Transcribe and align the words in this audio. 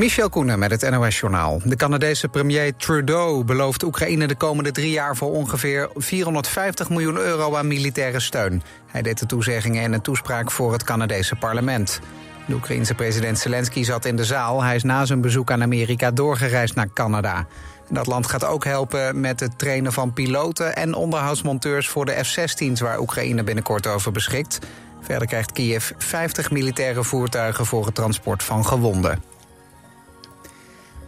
Michel 0.00 0.28
Koenen 0.28 0.58
met 0.58 0.70
het 0.70 0.90
NOS-journaal. 0.90 1.60
De 1.64 1.76
Canadese 1.76 2.28
premier 2.28 2.76
Trudeau 2.76 3.44
belooft 3.44 3.82
Oekraïne 3.82 4.26
de 4.26 4.34
komende 4.34 4.70
drie 4.70 4.90
jaar... 4.90 5.16
voor 5.16 5.30
ongeveer 5.30 5.90
450 5.94 6.88
miljoen 6.88 7.16
euro 7.16 7.56
aan 7.56 7.66
militaire 7.66 8.20
steun. 8.20 8.62
Hij 8.86 9.02
deed 9.02 9.18
de 9.18 9.26
toezeggingen 9.26 9.82
in 9.82 9.92
een 9.92 10.00
toespraak 10.00 10.50
voor 10.50 10.72
het 10.72 10.84
Canadese 10.84 11.36
parlement. 11.36 12.00
De 12.46 12.54
Oekraïense 12.54 12.94
president 12.94 13.38
Zelensky 13.38 13.82
zat 13.82 14.04
in 14.04 14.16
de 14.16 14.24
zaal. 14.24 14.62
Hij 14.62 14.74
is 14.74 14.82
na 14.82 15.04
zijn 15.04 15.20
bezoek 15.20 15.50
aan 15.50 15.62
Amerika 15.62 16.10
doorgereisd 16.10 16.74
naar 16.74 16.92
Canada. 16.94 17.46
Dat 17.90 18.06
land 18.06 18.26
gaat 18.26 18.44
ook 18.44 18.64
helpen 18.64 19.20
met 19.20 19.40
het 19.40 19.58
trainen 19.58 19.92
van 19.92 20.12
piloten... 20.12 20.76
en 20.76 20.94
onderhoudsmonteurs 20.94 21.88
voor 21.88 22.04
de 22.04 22.24
F-16's... 22.24 22.80
waar 22.80 23.00
Oekraïne 23.00 23.44
binnenkort 23.44 23.86
over 23.86 24.12
beschikt. 24.12 24.58
Verder 25.00 25.28
krijgt 25.28 25.52
Kiev 25.52 25.90
50 25.98 26.50
militaire 26.50 27.04
voertuigen 27.04 27.66
voor 27.66 27.86
het 27.86 27.94
transport 27.94 28.42
van 28.42 28.66
gewonden. 28.66 29.38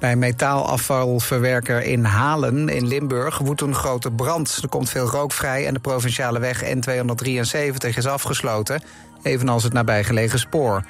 Bij 0.03 0.17
metaalafvalverwerker 0.17 1.83
in 1.83 2.05
Halen 2.05 2.69
in 2.69 2.87
Limburg 2.87 3.39
woedt 3.39 3.61
een 3.61 3.75
grote 3.75 4.11
brand. 4.11 4.59
Er 4.63 4.69
komt 4.69 4.91
veel 4.91 5.07
rook 5.07 5.33
vrij 5.33 5.67
en 5.67 5.75
de 5.75 5.81
provinciale 5.81 6.39
weg 6.39 6.65
N273 6.65 7.97
is 7.97 8.07
afgesloten, 8.07 8.83
evenals 9.23 9.63
het 9.63 9.73
nabijgelegen 9.73 10.39
spoor. 10.39 10.85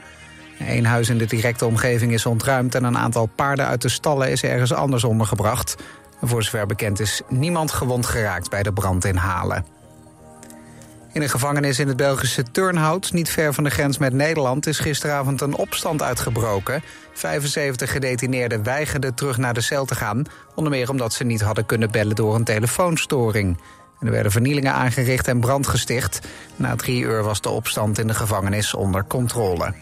Een 0.59 0.87
huis 0.87 1.09
in 1.09 1.19
de 1.19 1.27
directe 1.27 1.67
omgeving 1.67 2.13
is 2.13 2.27
ontruimd 2.27 2.75
en 2.75 2.85
een 2.85 2.99
aantal 2.99 3.27
paarden 3.27 3.67
uit 3.67 3.83
de 3.83 3.89
stallen 3.89 4.31
is 4.31 4.43
ergens 4.43 4.73
anders 4.73 5.05
ondergebracht. 5.05 5.77
voor 6.23 6.43
zover 6.43 6.67
bekend 6.67 7.01
is 7.01 7.23
niemand 7.29 7.73
gewond 7.73 8.07
geraakt 8.07 8.51
bij 8.51 8.63
de 8.63 8.73
brand 8.73 9.05
in 9.05 9.17
Halen. 9.17 9.82
In 11.13 11.23
een 11.23 11.29
gevangenis 11.29 11.79
in 11.79 11.89
het 11.89 11.97
Belgische 11.97 12.43
Turnhout, 12.43 13.13
niet 13.13 13.31
ver 13.31 13.55
van 13.55 13.65
de 13.65 13.71
grens 13.71 13.99
met 13.99 14.13
Nederland, 14.13 14.67
is 14.67 14.79
gisteravond 14.79 15.41
een 15.41 15.55
opstand 15.55 16.03
uitgebroken. 16.03 16.83
75 17.13 17.93
gedetineerden 17.93 18.63
weigerden 18.63 19.15
terug 19.15 19.37
naar 19.37 19.55
de 19.55 19.61
cel 19.61 19.85
te 19.85 19.95
gaan, 19.95 20.25
onder 20.55 20.73
meer 20.73 20.91
omdat 20.91 21.13
ze 21.13 21.25
niet 21.25 21.41
hadden 21.41 21.67
kunnen 21.67 21.91
bellen 21.91 22.17
door 22.17 22.35
een 22.35 22.45
telefoonstoring. 22.45 23.59
er 24.01 24.11
werden 24.11 24.33
vernielingen 24.33 24.73
aangericht 24.73 25.29
en 25.29 25.41
brand 25.41 25.67
gesticht. 25.67 26.21
Na 26.57 26.77
drie 26.77 27.03
uur 27.03 27.23
was 27.23 27.41
de 27.41 27.49
opstand 27.49 27.99
in 27.99 28.07
de 28.07 28.15
gevangenis 28.15 28.75
onder 28.75 29.05
controle. 29.05 29.75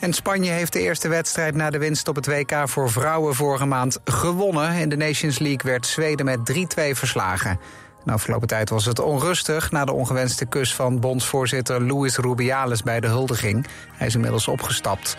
En 0.00 0.12
Spanje 0.12 0.50
heeft 0.50 0.72
de 0.72 0.80
eerste 0.80 1.08
wedstrijd 1.08 1.54
na 1.54 1.70
de 1.70 1.78
winst 1.78 2.08
op 2.08 2.16
het 2.16 2.26
WK 2.26 2.52
voor 2.64 2.90
vrouwen 2.90 3.34
vorige 3.34 3.66
maand 3.66 3.98
gewonnen. 4.04 4.72
In 4.72 4.88
de 4.88 4.96
Nations 4.96 5.38
League 5.38 5.70
werd 5.70 5.86
Zweden 5.86 6.24
met 6.24 6.38
3-2 6.52 6.54
verslagen. 6.90 7.58
De 8.06 8.12
afgelopen 8.12 8.48
tijd 8.48 8.70
was 8.70 8.84
het 8.84 8.98
onrustig 8.98 9.70
na 9.70 9.84
de 9.84 9.92
ongewenste 9.92 10.46
kus 10.46 10.74
van 10.74 11.00
bondsvoorzitter 11.00 11.82
Luis 11.82 12.16
Rubiales 12.16 12.82
bij 12.82 13.00
de 13.00 13.06
huldiging. 13.06 13.66
Hij 13.92 14.06
is 14.06 14.14
inmiddels 14.14 14.48
opgestapt. 14.48 15.16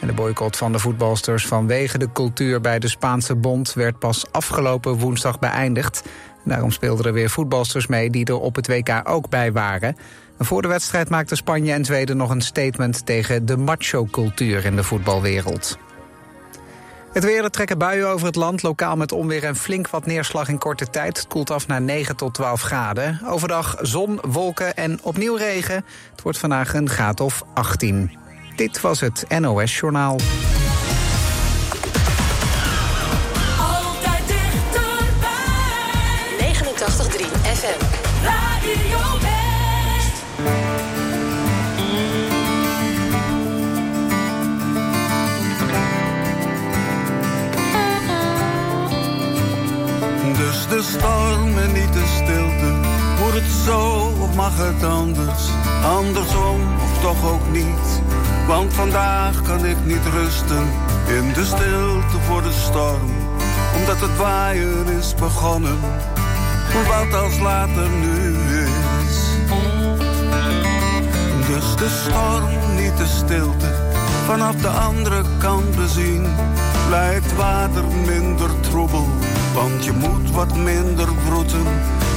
En 0.00 0.06
de 0.06 0.12
boycott 0.12 0.56
van 0.56 0.72
de 0.72 0.78
voetbalsters 0.78 1.46
vanwege 1.46 1.98
de 1.98 2.12
cultuur 2.12 2.60
bij 2.60 2.78
de 2.78 2.88
Spaanse 2.88 3.34
bond 3.34 3.72
werd 3.72 3.98
pas 3.98 4.24
afgelopen 4.32 4.98
woensdag 4.98 5.38
beëindigd. 5.38 6.02
Daarom 6.44 6.70
speelden 6.70 7.06
er 7.06 7.12
weer 7.12 7.30
voetbalsters 7.30 7.86
mee 7.86 8.10
die 8.10 8.24
er 8.24 8.40
op 8.40 8.54
het 8.54 8.66
WK 8.66 9.00
ook 9.04 9.28
bij 9.28 9.52
waren. 9.52 9.96
En 10.38 10.44
voor 10.44 10.62
de 10.62 10.68
wedstrijd 10.68 11.08
maakten 11.08 11.36
Spanje 11.36 11.72
en 11.72 11.84
Zweden 11.84 12.16
nog 12.16 12.30
een 12.30 12.40
statement 12.40 13.06
tegen 13.06 13.46
de 13.46 13.56
macho-cultuur 13.56 14.64
in 14.64 14.76
de 14.76 14.84
voetbalwereld. 14.84 15.78
Het 17.12 17.24
weer, 17.24 17.44
er 17.44 17.50
trekken 17.50 17.78
buien 17.78 18.08
over 18.08 18.26
het 18.26 18.36
land, 18.36 18.62
lokaal 18.62 18.96
met 18.96 19.12
onweer 19.12 19.44
en 19.44 19.56
flink 19.56 19.88
wat 19.88 20.06
neerslag 20.06 20.48
in 20.48 20.58
korte 20.58 20.90
tijd. 20.90 21.16
Het 21.16 21.26
koelt 21.26 21.50
af 21.50 21.66
naar 21.66 21.80
9 21.80 22.16
tot 22.16 22.34
12 22.34 22.62
graden. 22.62 23.20
Overdag 23.26 23.76
zon, 23.80 24.20
wolken 24.28 24.76
en 24.76 24.98
opnieuw 25.02 25.34
regen. 25.34 25.84
Het 26.10 26.22
wordt 26.22 26.38
vandaag 26.38 26.74
een 26.74 26.88
graad 26.88 27.20
of 27.20 27.44
18. 27.54 28.18
Dit 28.56 28.80
was 28.80 29.00
het 29.00 29.24
NOS 29.38 29.78
Journaal. 29.78 30.18
Altijd 33.58 34.26
dichterbij. 34.26 35.32
89.3 36.38 37.24
FM. 37.42 37.84
Radio 38.24 39.39
de 50.70 50.82
storm 50.82 51.58
en 51.58 51.72
niet 51.72 51.92
de 51.92 52.04
stilte. 52.22 52.74
Moet 53.20 53.32
het 53.32 53.52
zo 53.66 54.12
of 54.20 54.34
mag 54.34 54.52
het 54.56 54.84
anders? 54.84 55.48
Andersom 55.84 56.60
of 56.82 57.00
toch 57.00 57.30
ook 57.32 57.52
niet? 57.52 58.02
Want 58.46 58.74
vandaag 58.74 59.42
kan 59.42 59.66
ik 59.66 59.76
niet 59.84 60.06
rusten 60.12 60.68
in 61.06 61.32
de 61.32 61.44
stilte 61.44 62.18
voor 62.26 62.42
de 62.42 62.52
storm. 62.52 63.10
Omdat 63.76 64.00
het 64.00 64.16
waaien 64.16 64.86
is 64.98 65.14
begonnen. 65.14 65.78
Wat 66.86 67.20
als 67.22 67.38
later 67.38 67.88
nu 67.90 68.36
is. 68.66 69.18
Dus 71.46 71.76
de 71.76 71.88
storm, 71.88 72.74
niet 72.76 72.96
de 72.96 73.06
stilte. 73.06 73.88
Vanaf 74.26 74.54
de 74.54 74.68
andere 74.68 75.22
kant 75.38 75.76
bezien 75.76 76.26
blijft 76.88 77.36
water 77.36 77.84
minder 78.06 78.60
troebel. 78.60 79.08
Want 79.54 79.84
je 79.84 79.92
moet 79.92 80.30
wat 80.30 80.56
minder 80.56 81.08
broeten 81.28 81.66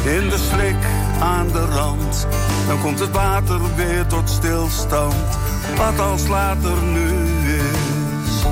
in 0.03 0.29
de 0.29 0.37
slik 0.51 0.75
aan 1.19 1.47
de 1.47 1.65
rand. 1.65 2.27
Dan 2.67 2.81
komt 2.81 2.99
het 2.99 3.11
water 3.11 3.59
weer 3.75 4.05
tot 4.07 4.29
stilstand, 4.29 5.15
wat 5.77 5.99
als 5.99 6.27
later 6.27 6.81
nu 6.81 7.07
is. 7.55 8.43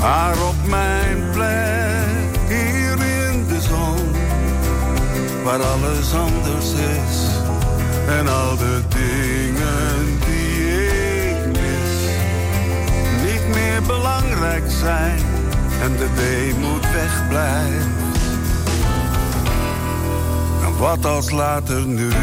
Maar 0.00 0.34
op 0.48 0.66
mijn 0.68 1.30
plek, 1.32 2.38
hier 2.48 2.92
in 2.92 3.46
de 3.46 3.60
zon, 3.60 4.12
waar 5.44 5.62
alles 5.62 6.14
anders 6.14 6.72
is. 6.72 7.28
En 8.08 8.28
al 8.28 8.56
de 8.56 8.82
dingen 8.88 10.18
die 10.26 10.78
ik 11.28 11.46
mis, 11.46 12.10
niet 13.22 13.54
meer 13.54 13.82
belangrijk 13.82 14.70
zijn. 14.80 15.29
En 15.80 15.96
de 15.96 16.08
weemoed 16.14 16.92
wegblijft. 16.92 17.86
En 20.64 20.76
wat 20.78 21.04
als 21.04 21.30
later 21.30 21.86
nu 21.86 22.06
is. 22.06 22.14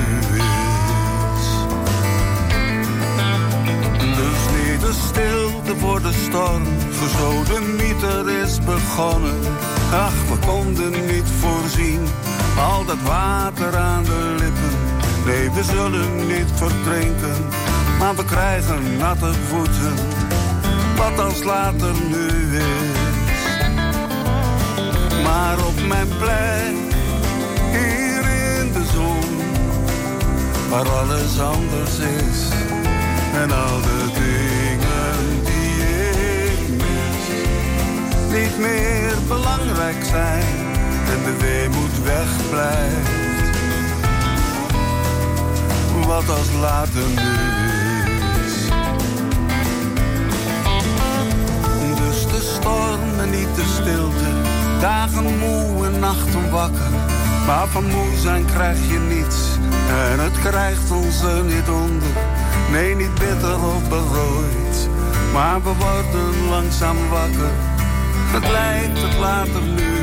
Dus 4.00 4.42
niet 4.56 4.82
de 4.82 4.94
stilte 5.08 5.80
voor 5.80 6.02
de 6.02 6.12
storm, 6.28 6.64
mieter 7.76 8.30
is 8.44 8.60
begonnen. 8.60 9.40
Ach, 9.94 10.14
we 10.30 10.38
konden 10.46 10.92
niet 10.92 11.30
voorzien, 11.40 12.08
al 12.58 12.86
dat 12.86 13.02
water 13.04 13.78
aan 13.78 14.04
de 14.04 14.36
lippen. 14.40 14.78
Nee, 15.26 15.52
we 15.52 15.64
zullen 15.64 16.16
niet 16.28 16.52
verdrinken, 16.54 17.46
maar 18.00 18.16
we 18.16 18.26
krijgen 18.26 18.98
natte 18.98 19.34
voeten. 19.48 19.94
Wat 20.98 21.26
als 21.26 21.44
later 21.44 21.94
nu 22.10 22.58
is. 22.58 22.97
Maar 25.24 25.66
op 25.66 25.88
mijn 25.88 26.08
plek, 26.08 26.76
hier 27.72 28.24
in 28.60 28.72
de 28.72 28.86
zon, 28.94 29.38
waar 30.70 30.90
alles 30.90 31.40
anders 31.40 31.98
is. 32.00 32.48
En 33.34 33.52
al 33.52 33.82
de 33.82 34.06
dingen 34.14 35.44
die 35.44 35.84
ik 36.52 36.70
mis, 36.70 37.28
niet 38.40 38.60
meer 38.60 39.14
belangrijk 39.28 40.04
zijn. 40.10 40.66
En 41.10 41.24
de 41.24 41.38
weemoed 41.40 42.04
wegblijft. 42.04 43.26
Wat 46.06 46.30
als 46.30 46.52
later 46.60 47.08
nu. 47.08 47.56
Dus 52.06 52.28
de 52.28 52.54
storm 52.56 53.20
en 53.20 53.30
niet 53.30 53.56
de 53.56 53.64
stilte. 53.82 54.47
Dagen 54.80 55.38
moe 55.38 55.86
en 55.86 56.00
nachten 56.00 56.52
wakker. 56.52 56.92
Maar 57.46 57.68
van 57.68 57.84
moe 57.84 58.18
zijn 58.18 58.46
krijg 58.46 58.78
je 58.90 59.00
niets. 59.00 59.58
En 60.12 60.20
het 60.20 60.40
krijgt 60.40 60.92
ons 60.92 61.22
er 61.22 61.44
niet 61.44 61.70
onder. 61.70 62.08
Nee, 62.72 62.96
niet 62.96 63.14
bitter 63.14 63.56
of 63.56 63.90
berooid. 63.90 64.90
Maar 65.34 65.64
we 65.64 65.74
worden 65.80 66.50
langzaam 66.50 66.98
wakker. 67.10 67.52
Het 68.34 68.52
lijkt 68.52 69.02
het 69.02 69.18
later 69.20 69.62
nu 69.62 69.97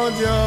Georgia, 0.00 0.39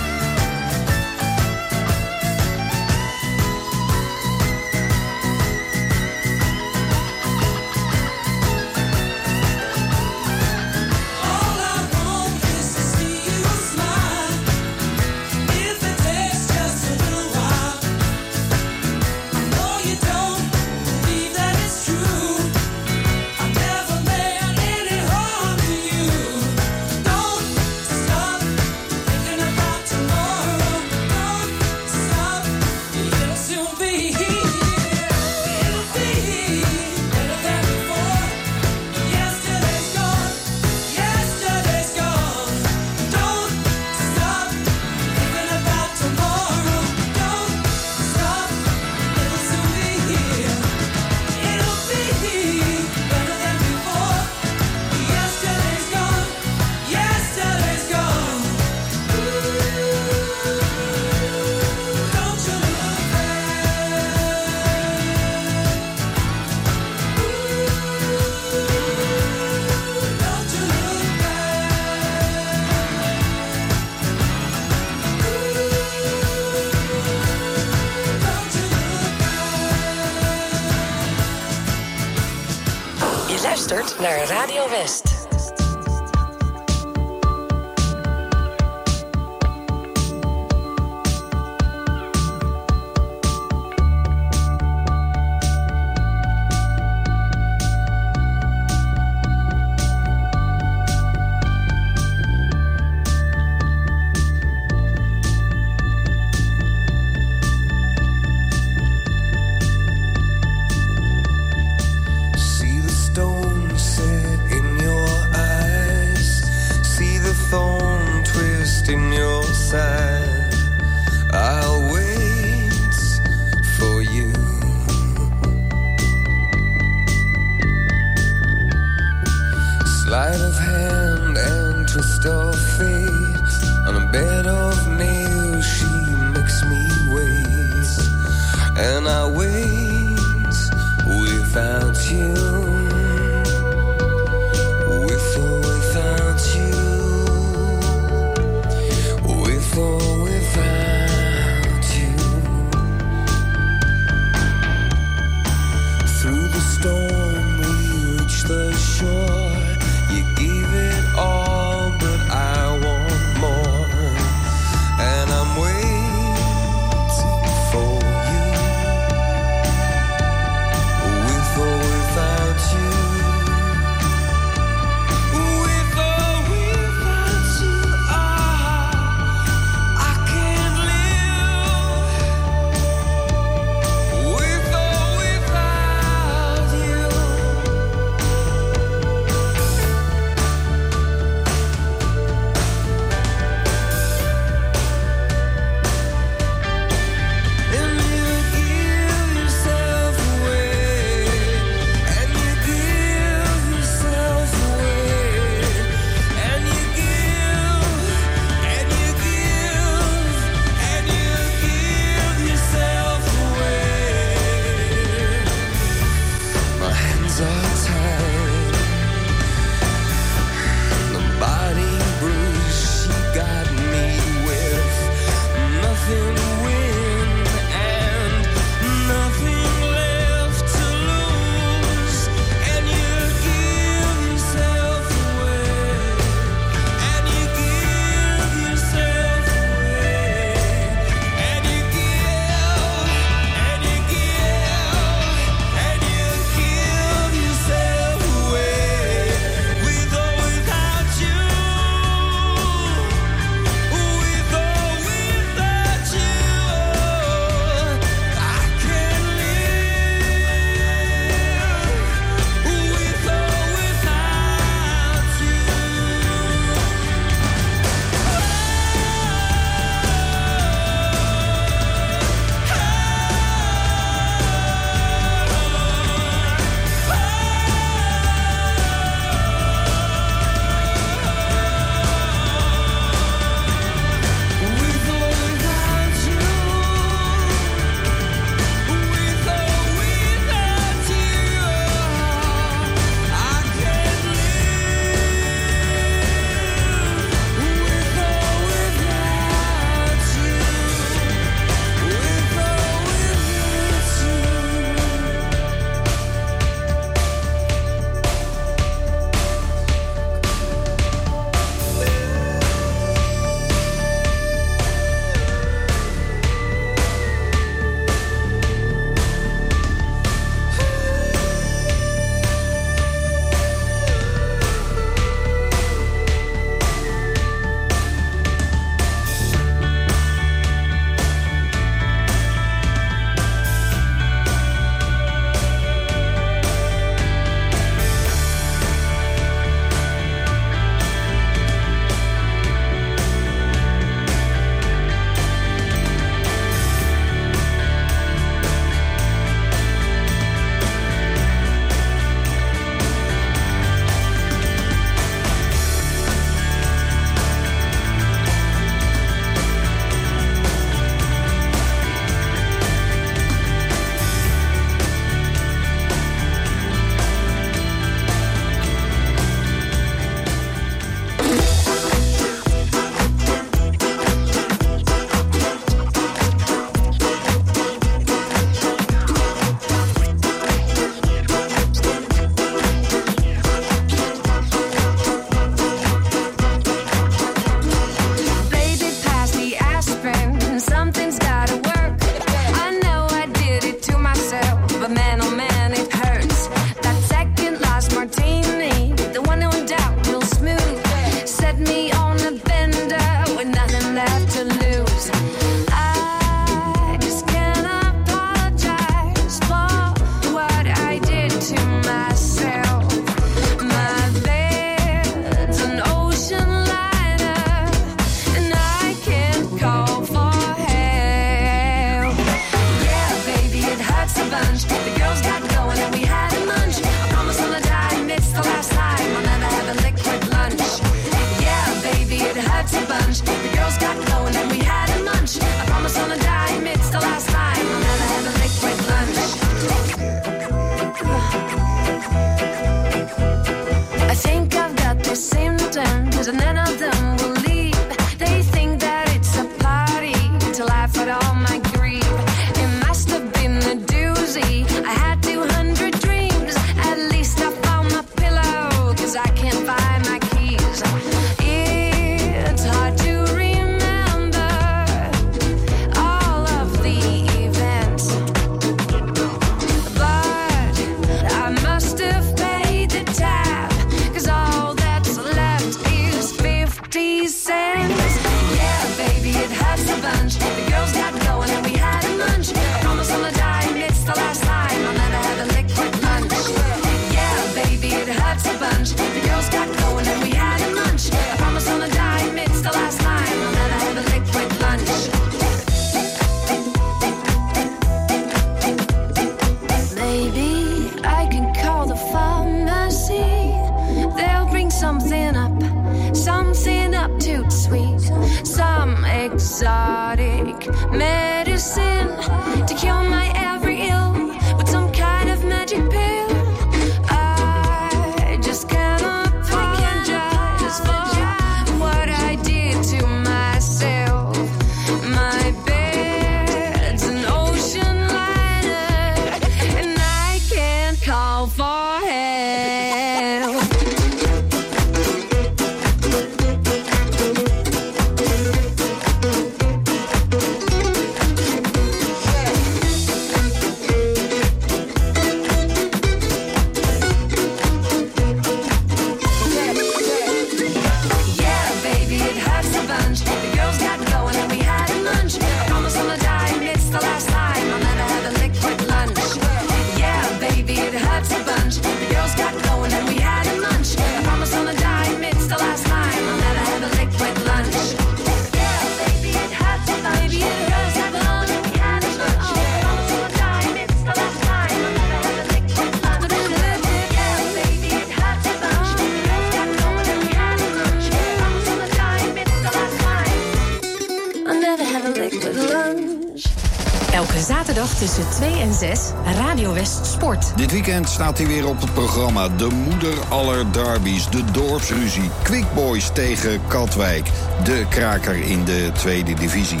tussen 588.08 588.50
2 588.50 588.80
en 588.80 588.94
6 588.94 589.20
Radio 589.56 589.92
West 589.92 590.26
Sport. 590.26 590.72
Dit 590.76 590.92
weekend 590.92 591.28
staat 591.28 591.58
hij 591.58 591.66
weer 591.66 591.88
op 591.88 592.00
het 592.00 592.14
programma. 592.14 592.68
De 592.68 592.88
moeder 592.88 593.34
aller 593.48 593.92
derbies, 593.92 594.48
de 594.48 594.64
dorpsruzie, 594.64 595.50
Quick 595.62 595.84
Boys 595.94 596.30
tegen 596.32 596.80
Katwijk. 596.86 597.46
De 597.84 598.06
kraker 598.08 598.54
in 598.54 598.84
de 598.84 599.10
tweede 599.12 599.54
divisie. 599.54 600.00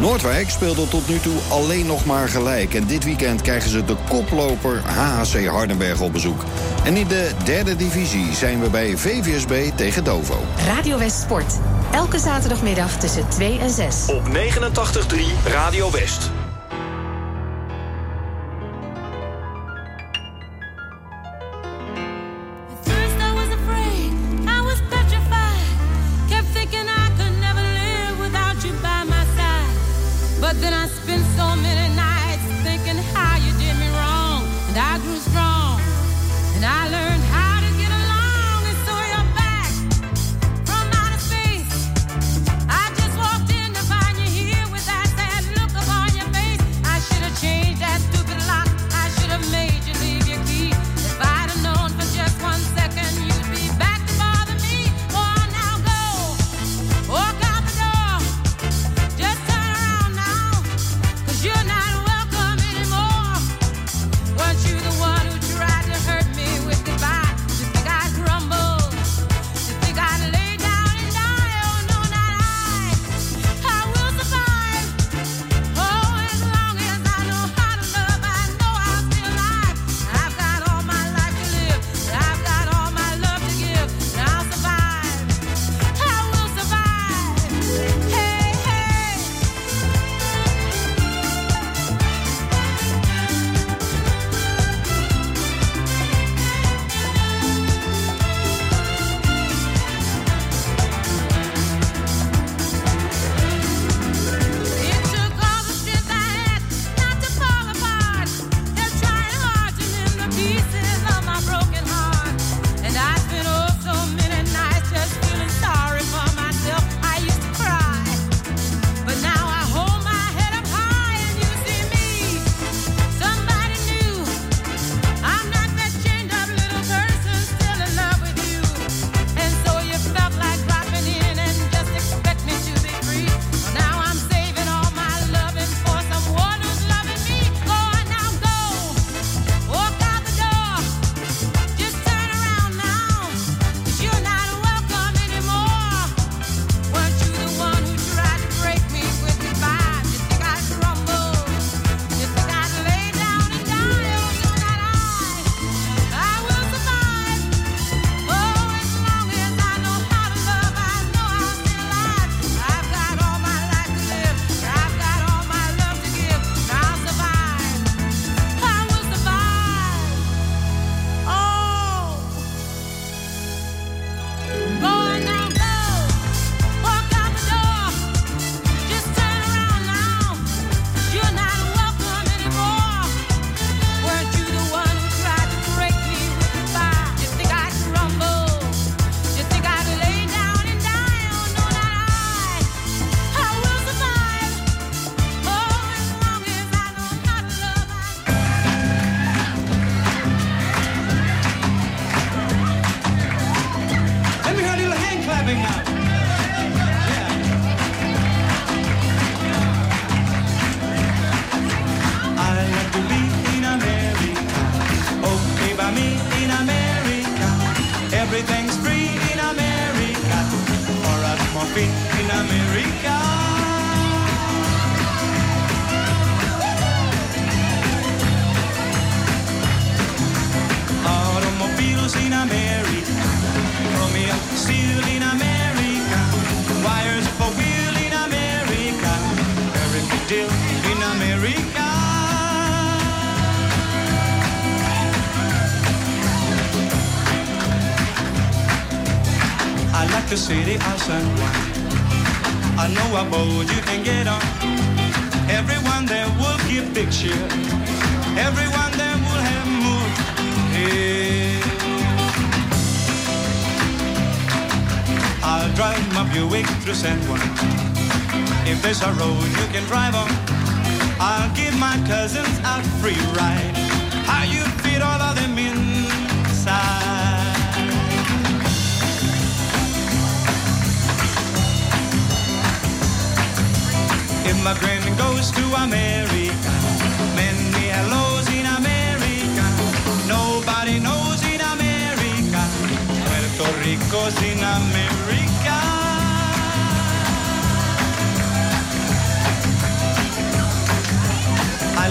Noordwijk 0.00 0.50
speelde 0.50 0.88
tot 0.88 1.08
nu 1.08 1.18
toe 1.18 1.38
alleen 1.48 1.86
nog 1.86 2.04
maar 2.04 2.28
gelijk. 2.28 2.74
En 2.74 2.86
dit 2.86 3.04
weekend 3.04 3.42
krijgen 3.42 3.70
ze 3.70 3.84
de 3.84 3.96
koploper 4.08 4.82
HHC 4.84 5.46
Hardenberg 5.46 6.00
op 6.00 6.12
bezoek. 6.12 6.44
En 6.84 6.96
in 6.96 7.08
de 7.08 7.30
derde 7.44 7.76
divisie 7.76 8.34
zijn 8.34 8.60
we 8.60 8.70
bij 8.70 8.96
VVSB 8.96 9.70
tegen 9.76 10.04
Dovo. 10.04 10.44
Radio 10.66 10.98
West 10.98 11.20
Sport. 11.20 11.54
Elke 11.92 12.18
zaterdagmiddag 12.18 12.98
tussen 12.98 13.28
2 13.28 13.58
en 13.58 13.70
6. 13.70 14.06
Op 14.06 14.22
89.3 14.28 15.50
Radio 15.52 15.90
West. 15.90 16.39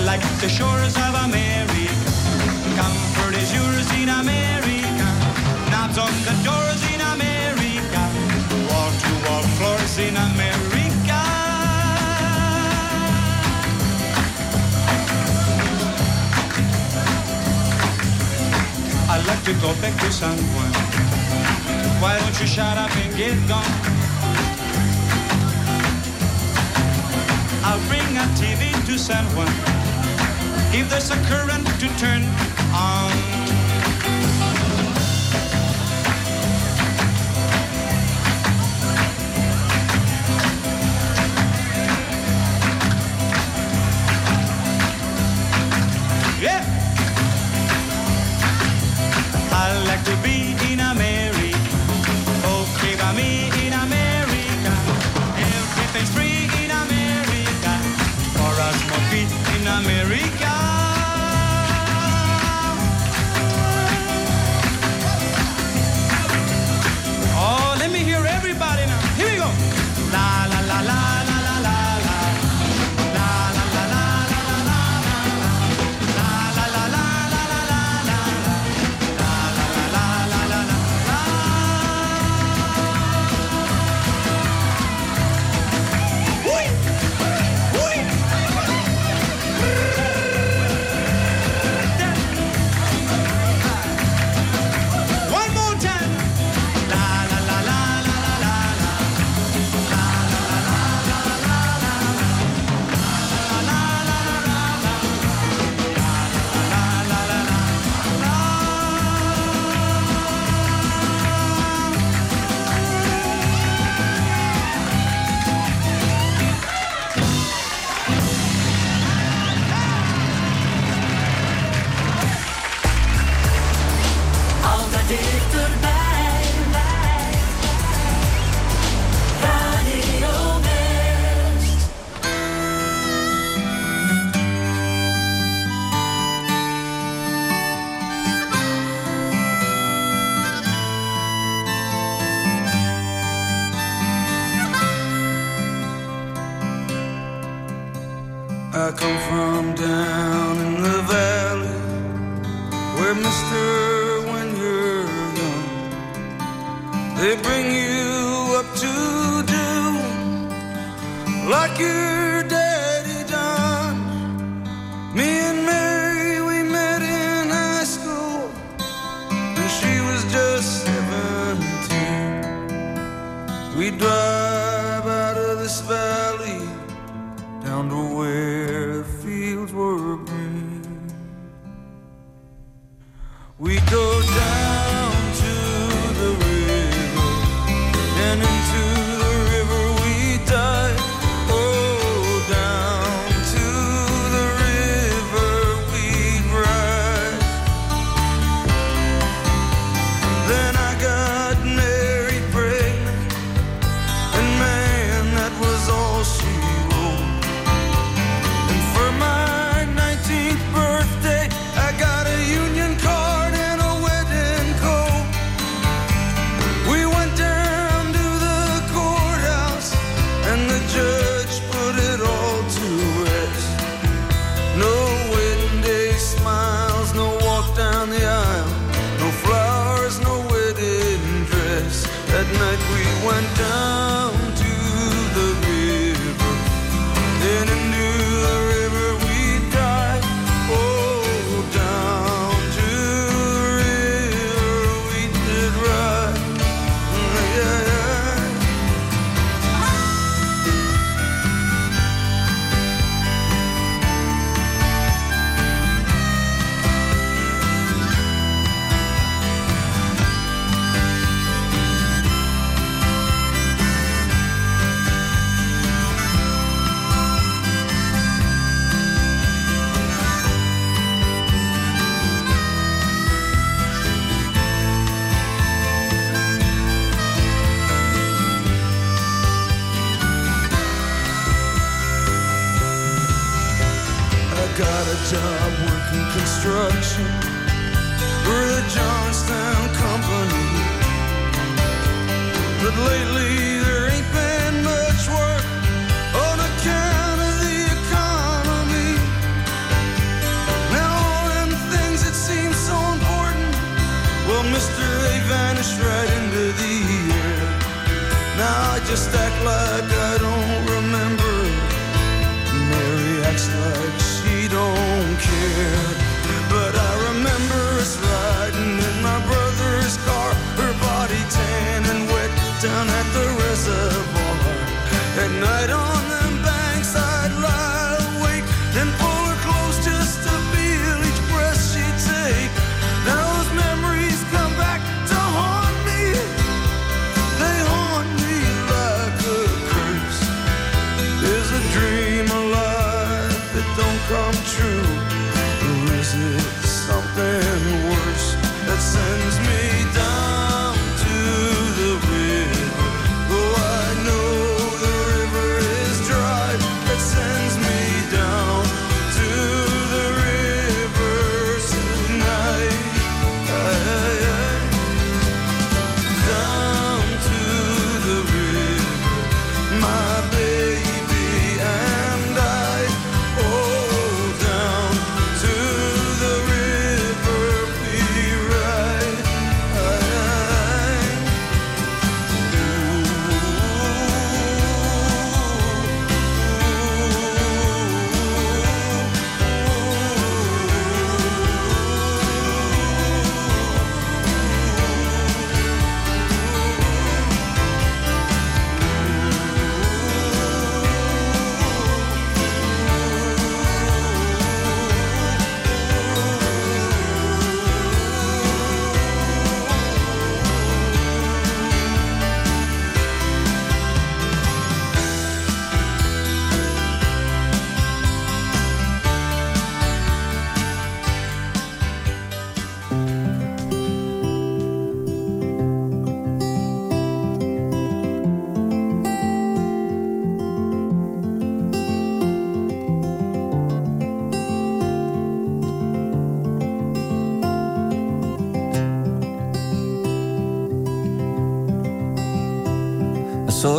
like 0.10 0.42
the 0.42 0.50
shores 0.50 0.96
of 1.06 1.14
America. 1.28 2.10
Comfort 2.80 3.36
is 3.42 3.50
yours 3.54 3.88
in 4.02 4.10
America. 4.10 5.10
Knobs 5.70 5.98
on 6.06 6.14
the 6.28 6.36
doors 6.48 6.82
in 6.94 7.00
America. 7.14 8.02
Wall-to-wall 8.70 9.46
floors 9.58 9.96
in 10.08 10.16
America. 10.30 11.20
I'd 19.14 19.26
like 19.32 19.44
to 19.50 19.54
go 19.66 19.70
back 19.84 19.96
to 20.02 20.12
San 20.12 20.38
Juan. 20.54 20.72
Why 22.02 22.18
don't 22.20 22.38
you 22.42 22.48
shut 22.48 22.78
up 22.84 22.94
and 23.04 23.16
get 23.16 23.38
gone? 23.48 23.76
I'll 27.68 27.84
bring 27.90 28.10
a 28.24 28.26
TV 28.42 28.74
to 28.88 28.98
San 28.98 29.26
Juan 29.36 29.79
if 30.72 30.88
there's 30.88 31.10
a 31.10 31.16
current 31.26 31.66
to 31.80 31.88
turn 31.98 32.22
on. 32.74 33.12
Yeah. 46.40 46.64
I 49.52 49.84
like 49.88 50.04
to 50.06 50.16
be 50.22 50.56
in 50.72 50.80
America. 50.80 51.58
Oh, 52.46 52.70
okay 52.78 52.96
by 52.96 53.12
me 53.14 53.50
in 53.66 53.74
America. 53.74 54.74
Everything's 55.36 56.12
free 56.14 56.46
in 56.64 56.70
America. 56.70 57.74
For 58.38 58.54
us 58.62 58.80
in 59.60 59.68
America. 59.68 60.49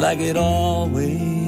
Like 0.00 0.18
it 0.20 0.34
always 0.34 1.39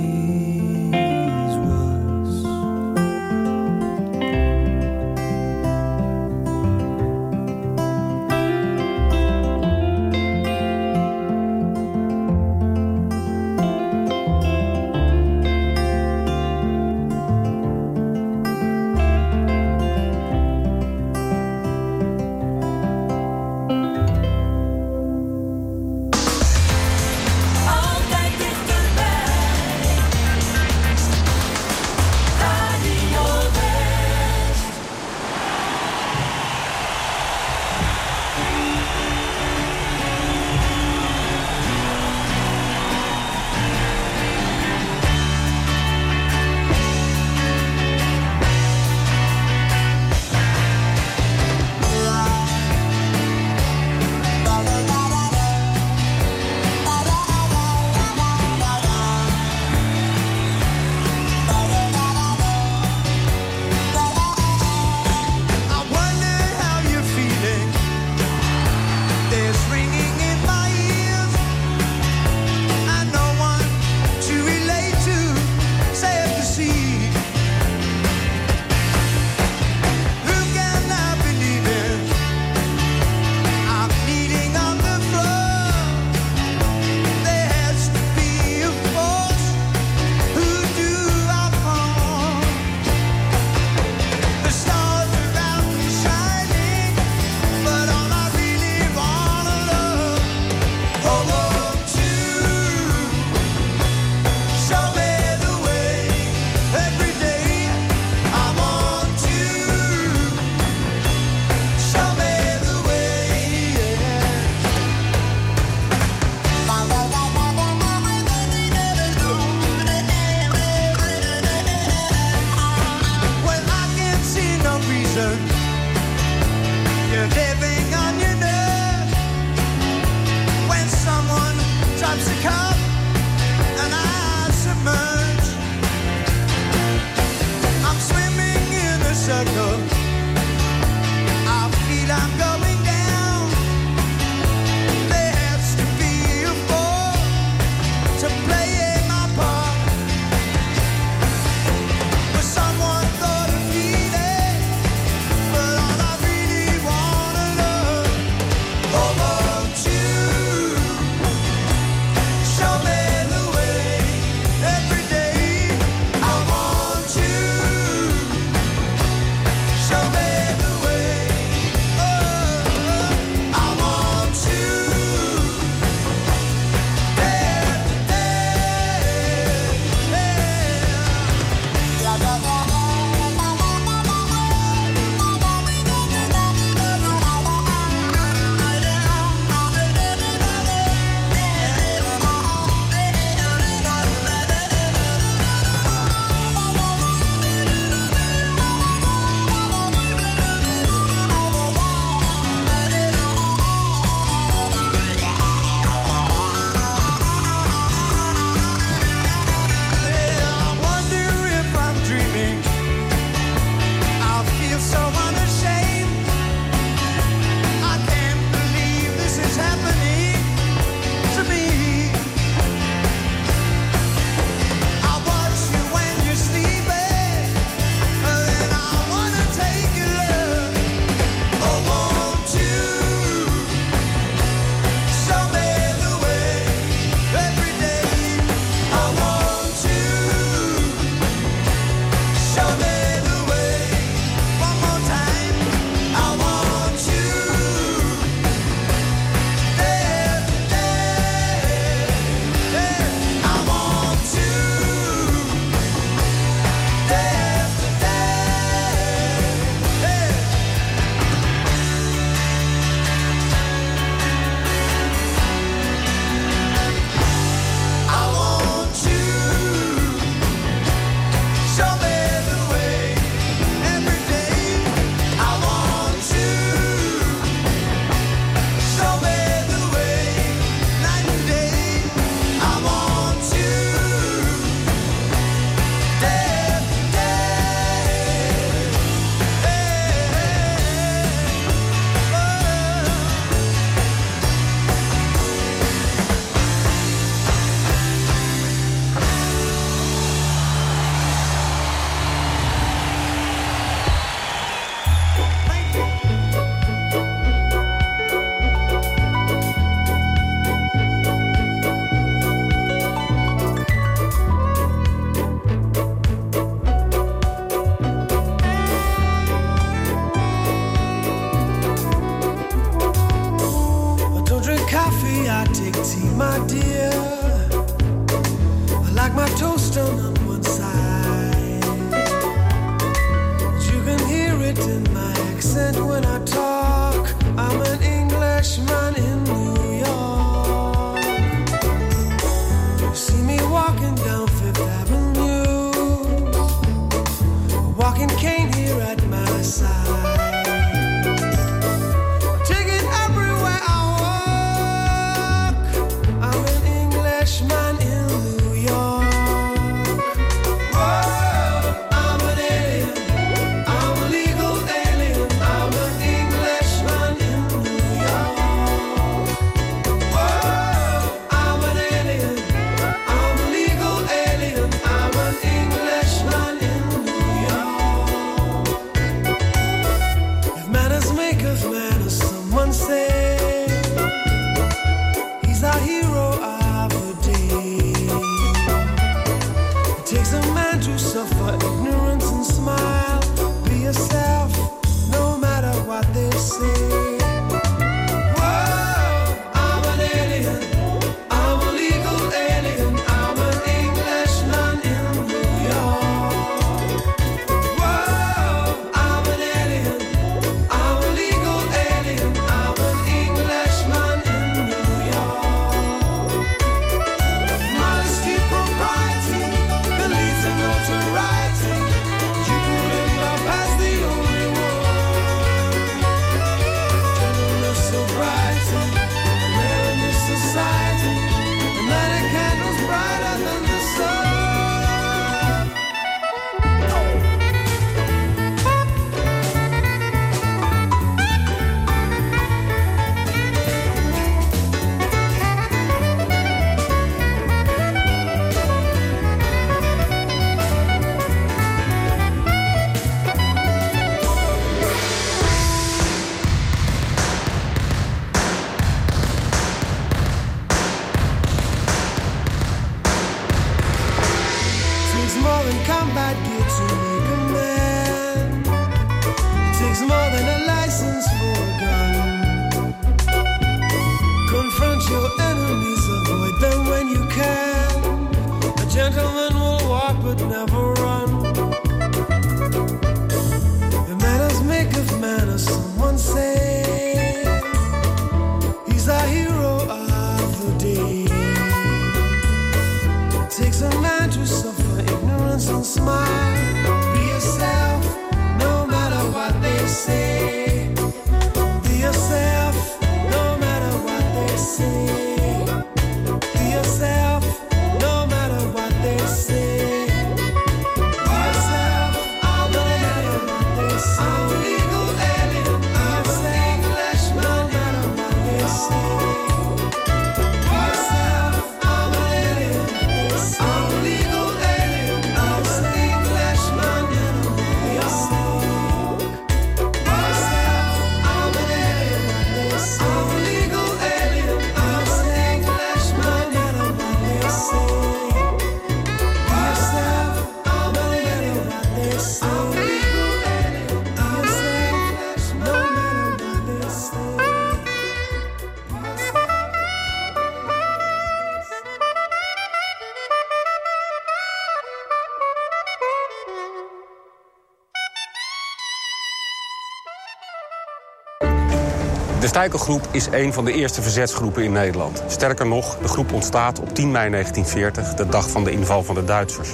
Stijkelgroep 562.72 563.28
is 563.30 563.48
een 563.50 563.72
van 563.72 563.84
de 563.84 563.92
eerste 563.92 564.22
verzetsgroepen 564.22 564.82
in 564.82 564.92
Nederland. 564.92 565.42
Sterker 565.46 565.86
nog, 565.86 566.18
de 566.18 566.28
groep 566.28 566.52
ontstaat 566.52 567.00
op 567.00 567.14
10 567.14 567.30
mei 567.30 567.50
1940, 567.50 568.34
de 568.34 568.50
dag 568.50 568.70
van 568.70 568.84
de 568.84 568.90
inval 568.90 569.22
van 569.22 569.34
de 569.34 569.44
Duitsers. 569.44 569.88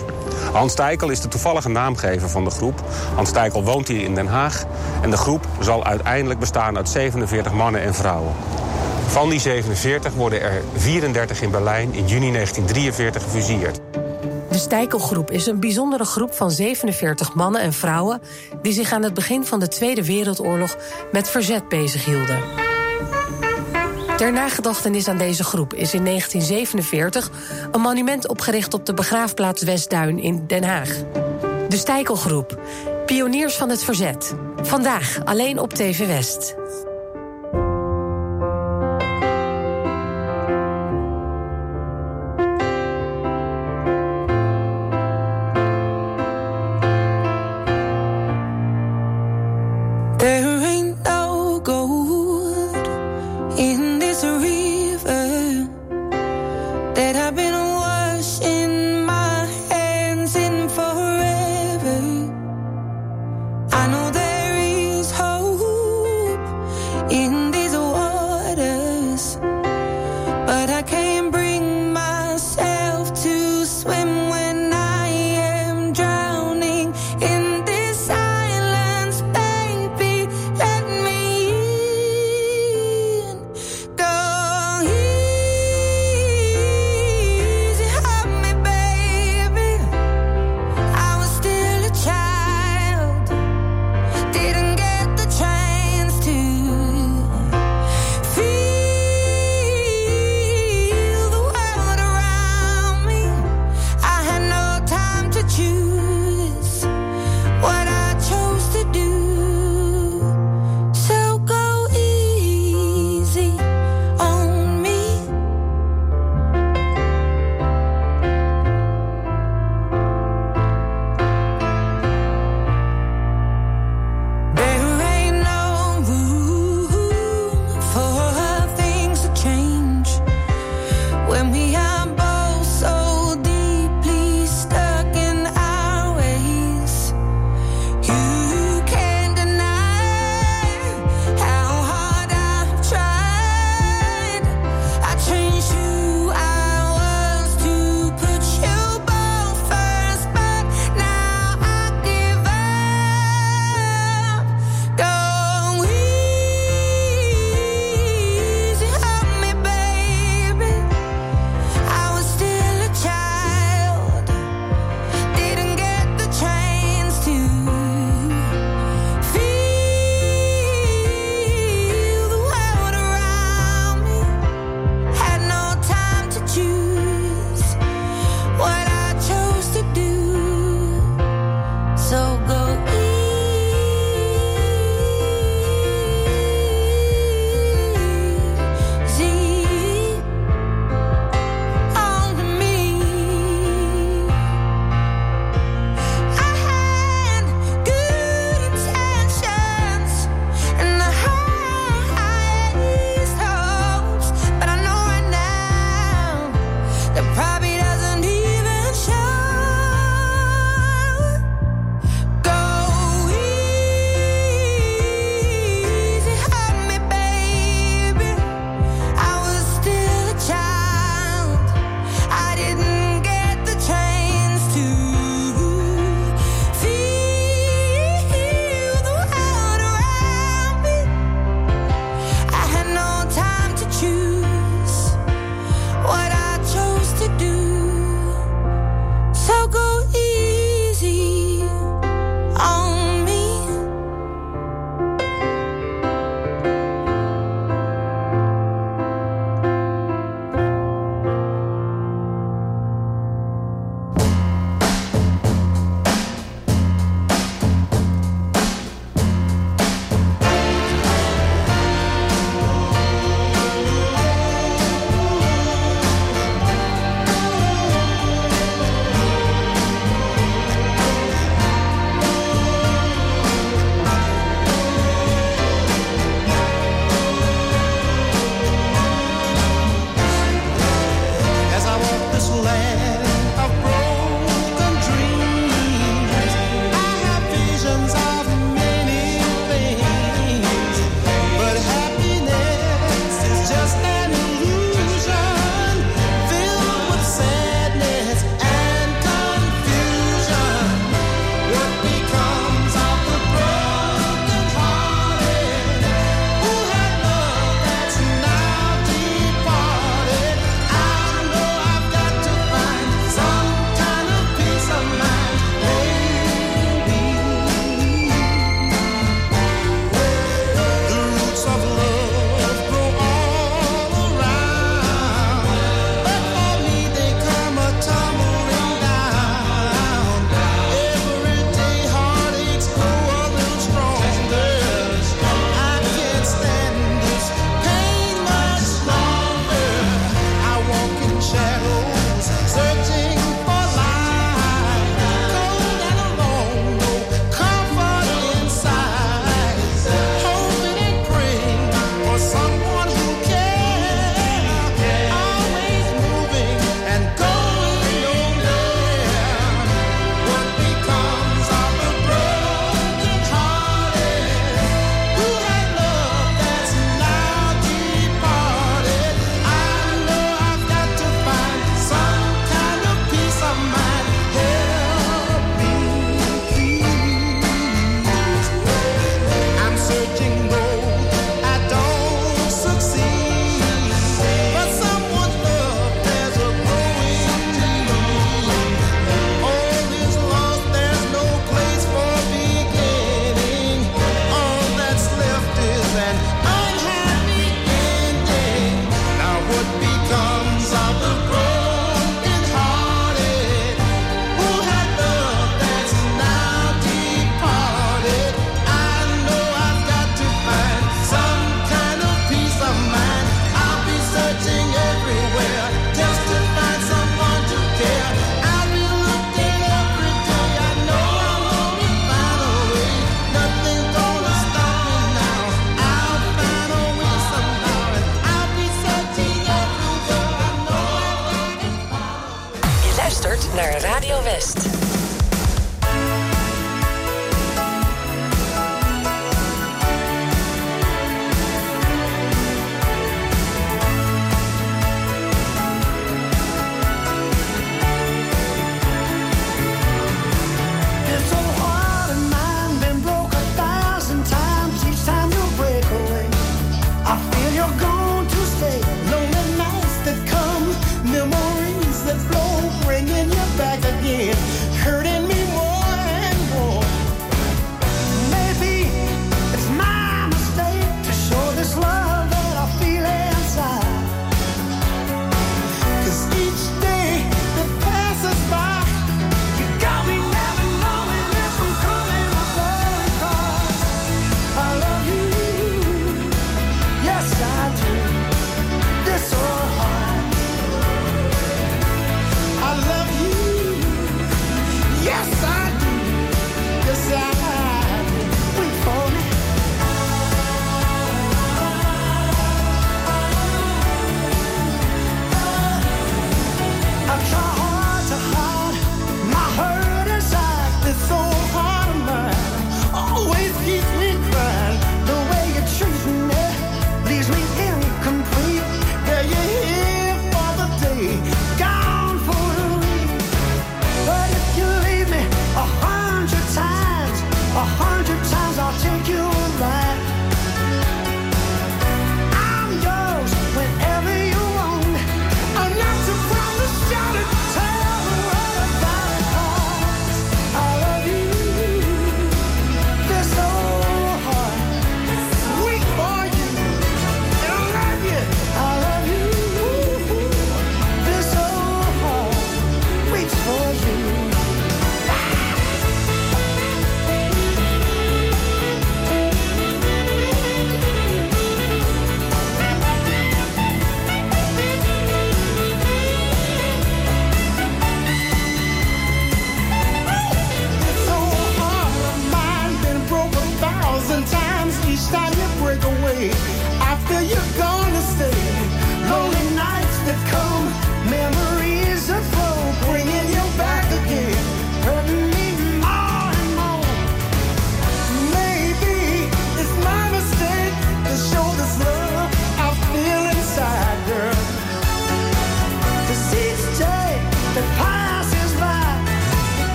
Hans 0.53 0.72
Stijkel 0.72 1.11
is 1.11 1.20
de 1.20 1.29
toevallige 1.29 1.68
naamgever 1.68 2.29
van 2.29 2.45
de 2.45 2.51
groep. 2.51 2.83
Hans 3.14 3.29
Stijkel 3.29 3.64
woont 3.64 3.89
hier 3.89 4.05
in 4.05 4.14
Den 4.14 4.26
Haag. 4.26 4.64
En 5.03 5.11
de 5.11 5.16
groep 5.16 5.47
zal 5.61 5.85
uiteindelijk 5.85 6.41
bestaan 6.41 6.76
uit 6.76 6.89
47 6.89 7.53
mannen 7.53 7.81
en 7.83 7.95
vrouwen. 7.95 8.33
Van 9.07 9.29
die 9.29 9.41
47 9.41 10.14
worden 10.14 10.41
er 10.41 10.62
34 10.76 11.43
in 11.43 11.51
Berlijn 11.51 11.95
in 11.95 12.07
juni 12.07 12.33
1943 12.33 13.22
gefusieerd. 13.22 13.81
De 14.59 14.65
Stijkelgroep 14.65 15.31
is 15.31 15.47
een 15.47 15.61
bijzondere 15.61 16.05
groep 16.05 16.35
van 16.35 16.51
47 16.51 17.35
mannen 17.35 17.61
en 17.61 17.73
vrouwen 17.73 18.23
die 18.63 18.73
zich 18.73 18.93
aan 18.93 19.03
het 19.03 19.15
begin 19.15 19.45
van 19.45 19.61
de 19.61 19.69
Tweede 19.69 20.05
Wereldoorlog 20.05 20.77
met 21.13 21.31
verzet 21.31 21.69
bezighielden. 21.69 22.39
Ter 24.17 24.33
nagedachtenis 24.33 25.09
aan 25.09 25.19
deze 25.19 25.45
groep 25.45 25.75
is 25.75 25.95
in 25.95 26.05
1947 26.05 27.31
een 27.73 27.81
monument 27.81 28.29
opgericht 28.29 28.75
op 28.75 28.87
de 28.87 28.95
begraafplaats 28.95 29.63
Westduin 29.63 30.19
in 30.19 30.45
Den 30.47 30.65
Haag. 30.65 30.89
De 31.69 31.77
Stijkelgroep, 31.77 32.61
pioniers 33.07 33.57
van 33.57 33.69
het 33.69 33.85
verzet. 33.85 34.35
Vandaag 34.63 35.19
alleen 35.25 35.61
op 35.61 35.73
TV 35.73 36.07
West. 36.07 36.55